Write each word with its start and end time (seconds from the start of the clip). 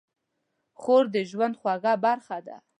خور 0.79 1.03
د 1.15 1.17
ژوند 1.29 1.53
خوږه 1.59 1.93
برخه 2.05 2.37
ده. 2.47 2.57